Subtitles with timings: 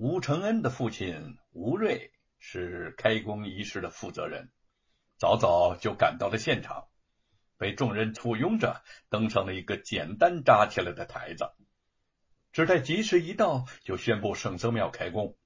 [0.00, 4.52] 吴承恩的父亲吴瑞是开工仪式的负责人，
[5.16, 6.86] 早早就赶到了现场，
[7.56, 11.50] 被众人簇拥着登上了一个简单扎起来的台子。
[12.52, 15.36] 只待吉时一到，就宣布圣僧庙开工。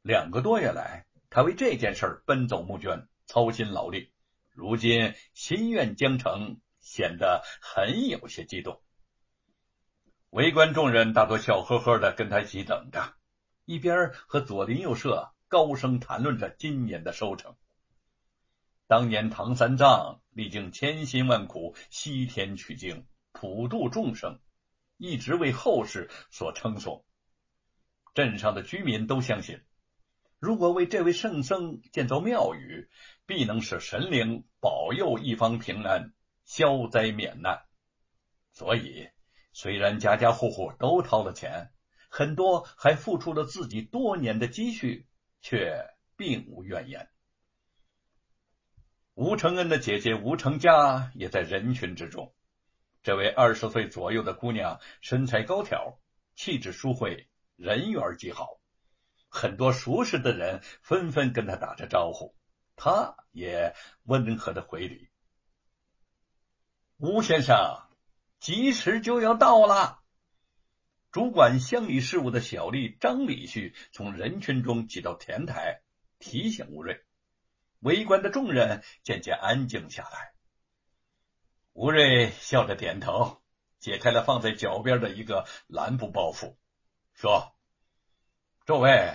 [0.00, 4.12] 两个多月来，他为这件事奔走募捐，操心劳力。
[4.52, 8.80] 如今心愿将成，显得很有些激动。
[10.30, 13.15] 围观众人大多笑呵呵的跟他一起等着，
[13.66, 17.54] 一边和左邻右舍高声谈论着今年的收成。
[18.86, 24.40] 当年唐三藏历经千辛万苦，西天取经，普度众生。
[24.98, 27.04] 一直为后世所称颂，
[28.14, 29.60] 镇上的居民都相信，
[30.38, 32.88] 如果为这位圣僧建造庙宇，
[33.26, 36.14] 必能使神灵保佑一方平安、
[36.46, 37.66] 消灾免难。
[38.52, 39.10] 所以，
[39.52, 41.70] 虽然家家户户都掏了钱，
[42.08, 45.06] 很多还付出了自己多年的积蓄，
[45.40, 47.10] 却并无怨言。
[49.14, 52.34] 吴承恩的姐姐吴成家也在人群之中。
[53.02, 55.98] 这位二十岁左右的姑娘，身材高挑，
[56.34, 58.60] 气质淑慧，人缘极好。
[59.28, 62.34] 很多熟识的人纷纷跟她打着招呼，
[62.74, 65.08] 她也温和的回礼。
[66.98, 67.82] 吴先生，
[68.40, 70.02] 吉时就要到了。
[71.16, 75.80] 主管乡里事务的小吏张礼旭从人群中挤到前台，
[76.18, 77.00] 提醒吴瑞。
[77.80, 80.34] 围观的众人渐渐安静下来。
[81.72, 83.40] 吴瑞笑着点头，
[83.78, 86.56] 解开了放在脚边的一个蓝布包袱，
[87.14, 87.54] 说
[88.66, 89.14] ：“诸位，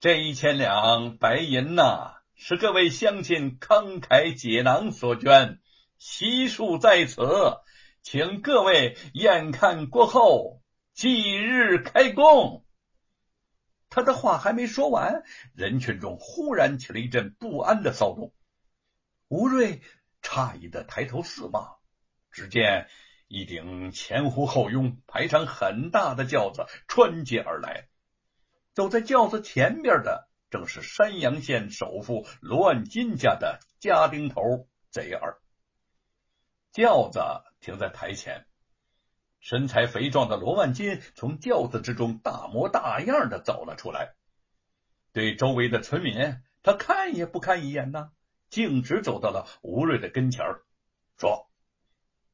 [0.00, 5.60] 这一千两白银呐，是各位乡亲慷慨解囊所捐，
[5.98, 7.22] 悉数在此，
[8.02, 10.60] 请各位验看过后，
[10.94, 12.64] 即日开工。”
[13.90, 15.22] 他的话还没说完，
[15.54, 18.32] 人群中忽然起了一阵不安的骚动。
[19.28, 19.82] 吴瑞。
[20.24, 21.78] 诧异的抬头四望，
[22.30, 22.88] 只见
[23.26, 27.88] 一顶前呼后拥、排场很大的轿子穿街而来。
[28.72, 35.42] 走在轿子前边的，正是山阳县首富罗万金家的家丁头贼儿。
[36.70, 37.20] 轿子
[37.58, 38.46] 停在台前，
[39.42, 44.14] 身材肥壮的罗万金从轿子之中大模大样的走了出来，
[45.12, 48.12] 对周围的村民，他看也不看一眼呢。
[48.48, 50.44] 径直走到了吴瑞的跟前，
[51.16, 51.48] 说：“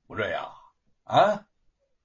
[0.06, 0.48] 吴瑞啊，
[1.04, 1.46] 啊，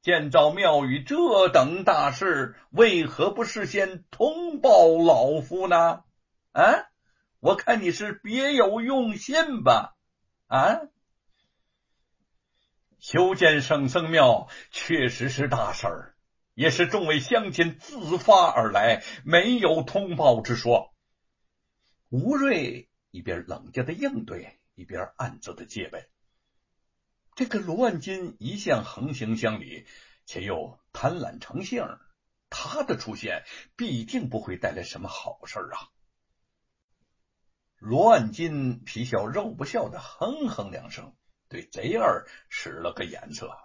[0.02, 6.03] 建造庙宇这等大事，为何不事先通报老夫呢？
[6.52, 6.63] 啊，
[7.40, 9.96] 我看你是别有用心吧？
[10.47, 10.80] 啊，
[13.03, 16.16] 修建圣僧庙确实是大事儿，
[16.53, 20.96] 也是众位乡亲自发而来，没有通报之说。”
[22.08, 22.90] 吴瑞。
[23.12, 26.08] 一边冷静的应对，一边暗自的戒备。
[27.36, 29.86] 这个罗万金一向横行乡里，
[30.25, 31.86] 且又贪婪成性，
[32.50, 33.44] 他的出现
[33.75, 35.92] 必定不会带来什么好事啊！
[37.78, 41.13] 罗万金皮笑肉不笑的哼哼两声，
[41.53, 43.56] 对贼儿使了个眼色。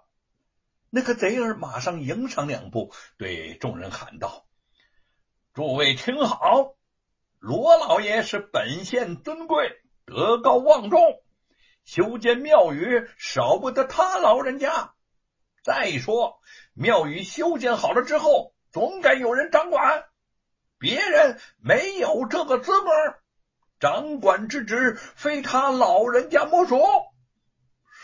[0.91, 4.45] 那个贼儿马上迎上两步，对众人喊道
[5.55, 6.75] ：“诸位听好！”
[7.41, 11.01] 罗老爷是本县尊贵，德高望重，
[11.87, 14.93] 修建庙宇少不得他老人家。
[15.65, 16.41] 再说，
[16.75, 20.05] 庙宇修建好了之后，总该有人掌管，
[20.79, 22.91] 别人没有这个资格，
[23.81, 26.83] 掌管之职非他老人家莫属。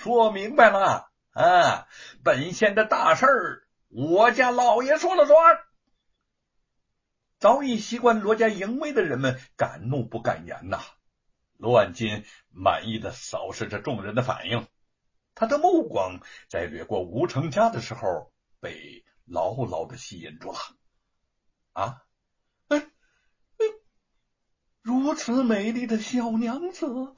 [0.05, 1.89] 说明白了啊！
[2.23, 5.37] 本县的大事儿，我家老爷说了算。
[7.39, 10.83] 早已习惯罗家淫威的人们敢怒不敢言呐。
[11.57, 14.69] 罗万金满意的扫视着众人的反应，
[15.35, 16.21] 他的目光
[16.51, 20.59] 在掠过吴成家的时候被牢牢的吸引住了。
[21.73, 22.03] 啊，
[22.69, 23.65] 哎哎，
[24.83, 27.15] 如此美丽的小娘子，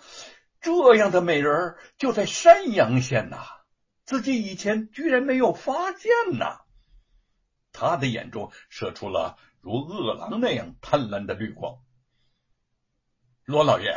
[0.67, 3.39] 这样的美人就在山阳县呐，
[4.05, 6.63] 自己以前居然没有发现呐。
[7.71, 9.37] 他的眼中射出了。
[9.61, 11.79] 如饿狼那样贪婪的绿光，
[13.45, 13.97] 罗老爷，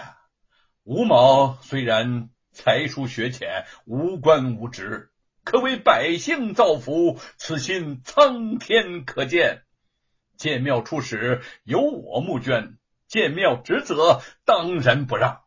[0.84, 5.12] 吴某虽然才疏学浅，无官无职，
[5.44, 9.64] 可为百姓造福，此心苍天可见。
[10.38, 12.78] 建庙初始由我募捐，
[13.08, 15.44] 建庙职责当仁不让。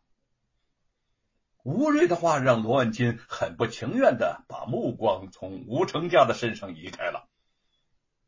[1.63, 7.29] 吴瑞的话让罗万金很不情愿的把目光从吴成家的身上移开了。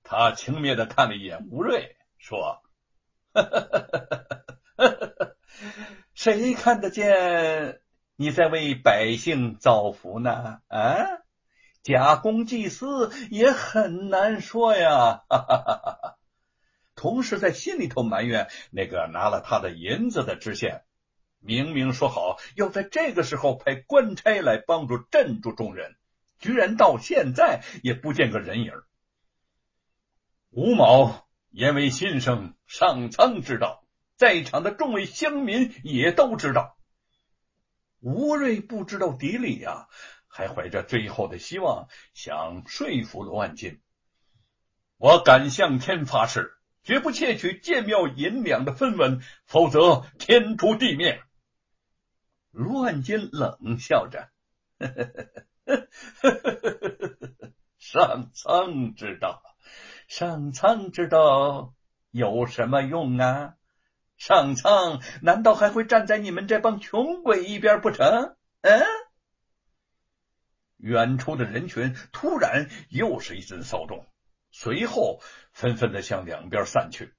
[0.04, 2.62] 他轻蔑的看了一眼吴瑞，说
[6.14, 7.82] ：“谁看得见
[8.16, 10.62] 你在为百姓造福呢？
[10.68, 11.06] 啊，
[11.84, 15.24] 假公济私也很难说呀。
[16.96, 20.86] 同时在心里头埋怨那个拿了他的银子的知县，
[21.46, 25.96] 明明说好要在这个时候派官差来帮助镇住众人，
[26.40, 28.74] 居然到现在也不见个人影。
[30.50, 31.14] 吴某
[31.52, 36.76] 言为心声，上苍知道，在场的众位乡民也都知道。
[38.00, 39.88] 吴瑞不知道底里呀，
[40.28, 43.80] 还怀着最后的希望，想说服罗万金。
[44.98, 46.54] 我敢向天发誓。
[46.84, 51.20] 绝不窃取建庙银两的分文，否则天诛地灭。
[52.56, 54.30] 罗万金冷笑着
[57.78, 59.44] ：“上苍知道，
[60.08, 61.76] 上苍知道
[62.12, 63.56] 有什么用啊？
[64.16, 68.82] 上苍难道还会站在你们这帮穷鬼一边不成？”嗯。
[70.78, 74.08] 远处的人群突然又是一阵骚动。
[74.52, 75.20] 随后，
[75.52, 77.14] 纷纷的向两边散去。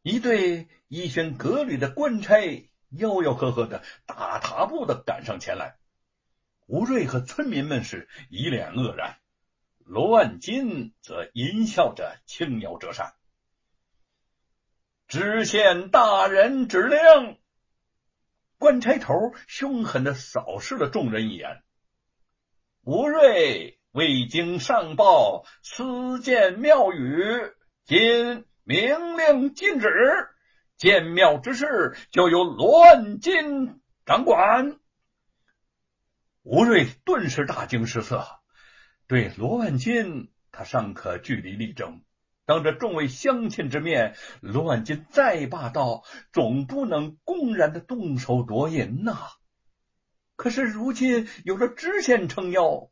[0.00, 5.76] 一队衣衫革履的官差吆吆喝喝的大踏步的赶上前来。
[6.66, 9.18] 吴瑞和村民们是一脸愕然，
[9.78, 13.14] 罗万金则淫笑着轻摇折扇。
[15.08, 17.38] 知县大人指令。
[18.58, 19.14] 官差头
[19.46, 21.62] 凶狠的扫视了众人一眼。
[22.82, 23.78] 吴瑞。
[23.92, 27.54] 未经上报，私建庙宇，
[27.86, 29.88] 今明令禁止，
[30.76, 34.78] 建庙之事就由罗万金掌管。
[36.42, 38.26] 吴瑞顿时大惊失色，
[39.06, 42.02] 对罗万金，他尚可据理力争，
[42.44, 49.16] 当着众位乡亲之面，罗万金再霸道，总不能公然的动手夺银呐。
[50.36, 52.90] 可是如今有了知县撑腰。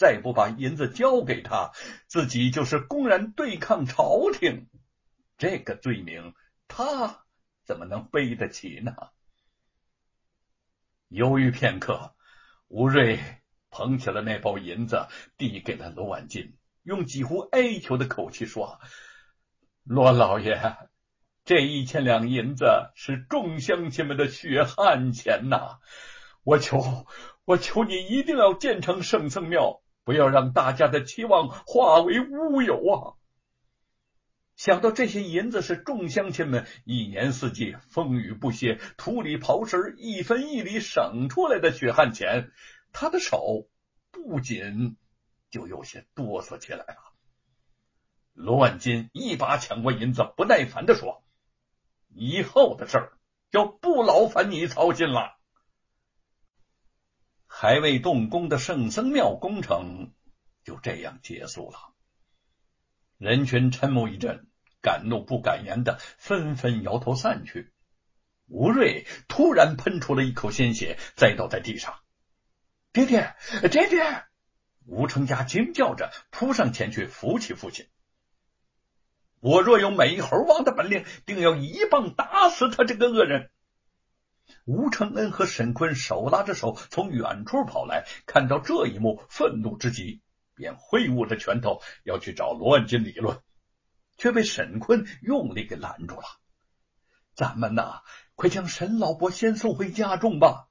[0.00, 1.72] 再不把银子交给他，
[2.06, 4.68] 自己就是公然对抗朝廷，
[5.38, 6.34] 这个罪名
[6.68, 7.24] 他
[7.64, 8.94] 怎么能背得起呢？
[11.08, 12.14] 犹豫片刻，
[12.68, 13.18] 吴瑞
[13.70, 18.78] 捧起了那包银子，递给了罗万金，用几乎哀求的口气说
[19.82, 20.76] ：“罗老爷，
[21.44, 25.78] 这一千两银子是众乡亲们的血汗钱呐！
[26.44, 27.06] 我求，
[27.44, 33.17] 我求你一定要建成圣僧庙。”不要让大家的期望化为乌有啊！
[34.58, 42.50] 想到这些银子是众乡亲们一年四季风雨不歇、土里刨食一分一厘省出来的血汗钱，
[42.92, 43.68] 他的手
[44.10, 44.96] 不仅
[45.48, 46.96] 就有些哆嗦起来了。
[48.34, 51.22] 罗万金一把抢过银子，不耐烦的说
[52.10, 53.12] ：“以后的事儿
[53.52, 55.38] 就不劳烦你操心了。”
[57.46, 60.12] 还未动工的圣僧庙工程
[60.64, 61.78] 就这样结束了。
[63.18, 64.47] 人群沉默一阵，
[64.80, 67.72] 敢怒不敢言的纷纷摇头散去。
[68.46, 71.94] 吴瑞突然喷出了一口鲜血，栽倒在地上。
[72.92, 73.34] 爹爹，
[73.70, 74.24] 爹爹！
[74.86, 77.86] 吴成家惊叫着扑上前去扶起父亲。
[79.40, 83.50] 我若有美猴王的本领，定要一棒打死他这个恶人。
[84.64, 90.22] 吴承恩和沈坤手拉着手从远处跑来，看到这一幕，愤怒之极，
[90.54, 93.38] 便挥舞着拳头要去找罗万金理论，
[94.18, 96.24] 却被沈坤用力给拦住了。
[97.34, 98.02] 咱们呐，
[98.34, 100.68] 快将沈老伯先送回家中吧。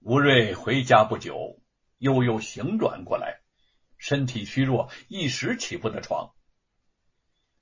[0.00, 1.62] 吴瑞回家不久，
[1.96, 3.40] 悠悠醒转过来，
[3.96, 6.34] 身体虚弱，一时起不得床，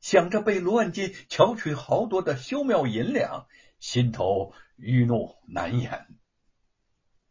[0.01, 3.47] 想着被罗万金巧取豪夺的修庙银两。
[3.81, 6.07] 心头郁怒难言，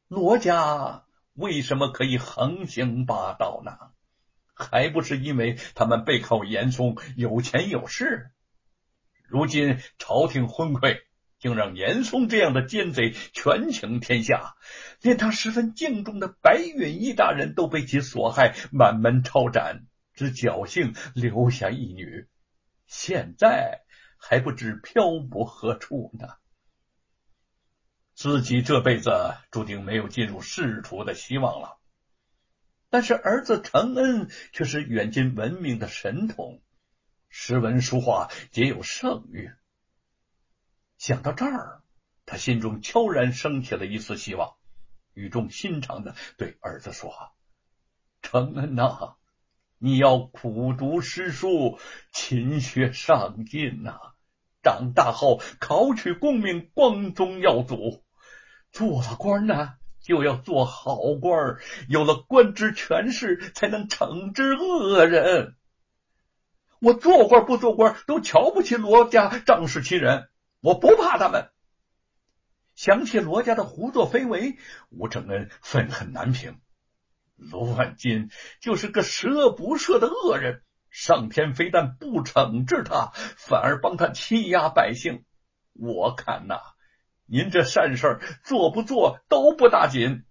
[0.07, 3.71] 罗家为什么可以横行霸道呢？
[4.53, 8.31] 还不是因为他们背靠严嵩，有钱有势。
[9.27, 11.01] 如今朝廷昏聩，
[11.39, 14.55] 竟让严嵩这样的奸贼权倾天下，
[15.01, 22.27] 连他十分敬重的白允义大人都被其所害，满门抄斩，只侥幸留下一女，
[22.85, 23.81] 现在
[24.17, 26.27] 还不知漂泊何处呢。
[28.13, 29.11] 自己这辈子
[29.49, 31.79] 注定没有进入仕途的希望了，
[32.93, 36.61] 但是儿子承恩却是远近闻名的神童，
[37.27, 39.51] 诗文书画皆有盛誉。
[40.99, 41.81] 想到这儿，
[42.27, 44.53] 他心中悄然升起了一丝希望，
[45.15, 47.11] 语重心长的对儿子说
[48.21, 49.15] ：“承恩呐，
[49.79, 51.79] 你要苦读诗书，
[52.11, 53.97] 勤学上进呐。”
[54.61, 58.03] 长大后考取功名，光宗耀祖。
[58.71, 65.55] 做了官呢，就要做好官儿，有了官职权势，才能惩治恶人。
[66.79, 70.27] 我做官不做官，都瞧不起罗家仗势欺人，
[70.59, 71.49] 我不怕他们。
[72.75, 74.57] 想起罗家的胡作非为，
[74.89, 76.59] 吴承恩愤恨难平。
[77.35, 78.29] 罗万金
[78.59, 85.23] 就是个十恶不赦的恶人，上天非但不惩治他，反而帮他欺压百姓。
[85.71, 86.59] 我看呐，
[87.25, 90.25] 您这善事做不做都不大紧。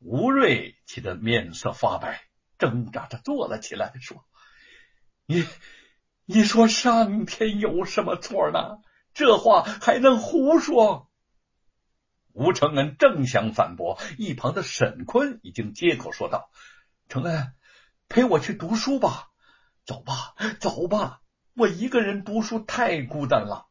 [0.00, 2.22] 吴瑞气得面色发白，
[2.58, 4.24] 挣扎着坐了起来，说
[5.26, 5.46] ：“你，
[6.24, 8.78] 你说上天有什么错呢？
[9.14, 11.08] 这话还能胡说？”
[12.34, 16.50] 吴承恩正想反驳，一旁的沈坤已经接口说道
[17.08, 17.52] ：“承恩，
[18.08, 19.28] 陪我去读书吧，
[19.84, 21.20] 走吧，走吧，
[21.54, 23.68] 我一个人读书太孤单了。”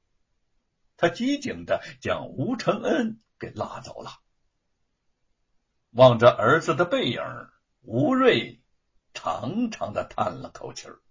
[1.01, 4.11] 他机警的将吴承恩给拉走了。
[5.89, 7.19] 望着儿子的背影，
[7.81, 8.61] 吴瑞
[9.11, 11.01] 长长的叹了口气儿。